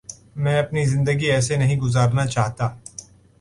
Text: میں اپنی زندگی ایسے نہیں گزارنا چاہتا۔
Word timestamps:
میں 0.35 0.57
اپنی 0.59 0.85
زندگی 0.85 1.25
ایسے 1.31 1.55
نہیں 1.55 1.79
گزارنا 1.79 2.25
چاہتا۔ 2.25 2.69